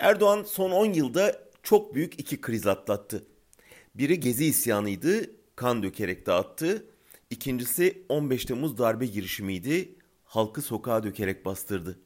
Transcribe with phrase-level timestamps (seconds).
[0.00, 3.26] Erdoğan son 10 yılda çok büyük iki kriz atlattı.
[3.94, 6.86] Biri Gezi isyanıydı, kan dökerek dağıttı.
[7.30, 9.94] İkincisi 15 Temmuz darbe girişimiydi,
[10.24, 11.98] halkı sokağa dökerek bastırdı.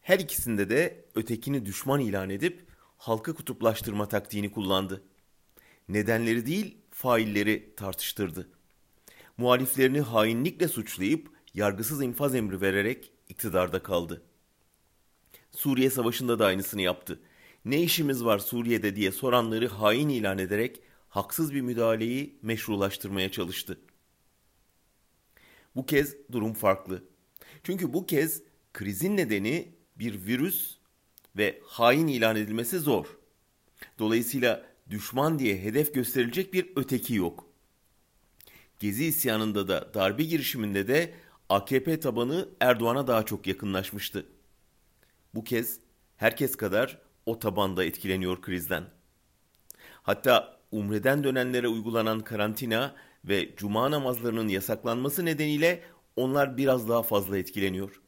[0.00, 5.02] Her ikisinde de ötekini düşman ilan edip halkı kutuplaştırma taktiğini kullandı.
[5.88, 8.48] Nedenleri değil, failleri tartıştırdı.
[9.36, 14.22] Muhaliflerini hainlikle suçlayıp yargısız infaz emri vererek iktidarda kaldı.
[15.52, 17.20] Suriye Savaşı'nda da aynısını yaptı.
[17.64, 23.78] Ne işimiz var Suriye'de diye soranları hain ilan ederek haksız bir müdahaleyi meşrulaştırmaya çalıştı.
[25.76, 27.04] Bu kez durum farklı.
[27.62, 30.76] Çünkü bu kez krizin nedeni bir virüs
[31.36, 33.18] ve hain ilan edilmesi zor.
[33.98, 37.46] Dolayısıyla düşman diye hedef gösterilecek bir öteki yok.
[38.78, 41.14] Gezi isyanında da darbe girişiminde de
[41.48, 44.26] AKP tabanı Erdoğan'a daha çok yakınlaşmıştı.
[45.34, 45.80] Bu kez
[46.16, 48.84] herkes kadar o tabanda etkileniyor krizden.
[50.02, 55.82] Hatta Umre'den dönenlere uygulanan karantina ve cuma namazlarının yasaklanması nedeniyle
[56.16, 58.00] onlar biraz daha fazla etkileniyor.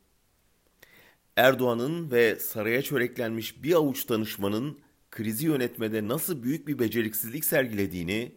[1.36, 8.34] Erdoğan'ın ve saraya çöreklenmiş bir avuç danışmanın krizi yönetmede nasıl büyük bir beceriksizlik sergilediğini,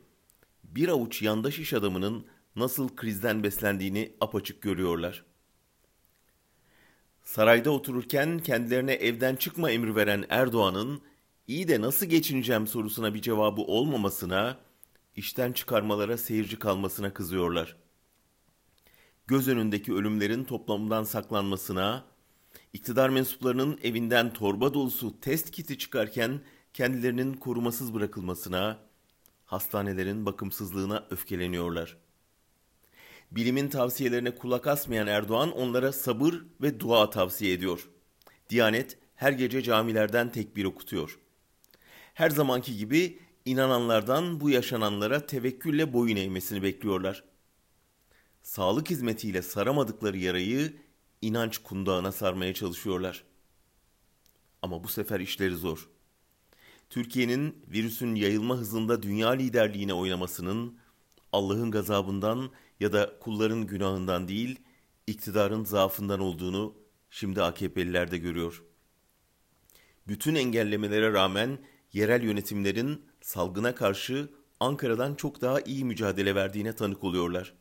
[0.63, 5.25] bir avuç yandaş iş adamının nasıl krizden beslendiğini apaçık görüyorlar.
[7.27, 11.01] Sarayda otururken kendilerine evden çıkma emri veren Erdoğan'ın
[11.47, 14.57] iyi de nasıl geçineceğim sorusuna bir cevabı olmamasına,
[15.15, 17.75] işten çıkarmalara seyirci kalmasına kızıyorlar.
[19.27, 22.03] Göz önündeki ölümlerin toplamından saklanmasına,
[22.73, 26.41] iktidar mensuplarının evinden torba dolusu test kiti çıkarken
[26.73, 28.79] kendilerinin korumasız bırakılmasına,
[29.45, 31.97] hastanelerin bakımsızlığına öfkeleniyorlar.
[33.31, 37.89] Bilimin tavsiyelerine kulak asmayan Erdoğan onlara sabır ve dua tavsiye ediyor.
[38.49, 41.19] Diyanet her gece camilerden tekbir okutuyor.
[42.13, 47.23] Her zamanki gibi inananlardan bu yaşananlara tevekkülle boyun eğmesini bekliyorlar.
[48.41, 50.73] Sağlık hizmetiyle saramadıkları yarayı
[51.21, 53.23] inanç kundağına sarmaya çalışıyorlar.
[54.61, 55.89] Ama bu sefer işleri zor.
[56.89, 60.77] Türkiye'nin virüsün yayılma hızında dünya liderliğine oynamasının
[61.33, 64.59] Allah'ın gazabından ya da kulların günahından değil,
[65.07, 66.73] iktidarın zaafından olduğunu
[67.09, 68.63] şimdi AKP'liler de görüyor.
[70.07, 71.59] Bütün engellemelere rağmen
[71.93, 74.29] yerel yönetimlerin salgına karşı
[74.59, 77.53] Ankara'dan çok daha iyi mücadele verdiğine tanık oluyorlar.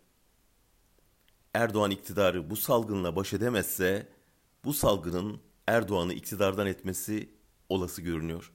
[1.55, 4.09] Erdoğan iktidarı bu salgınla baş edemezse
[4.65, 7.31] bu salgının Erdoğan'ı iktidardan etmesi
[7.69, 8.53] olası görünüyor.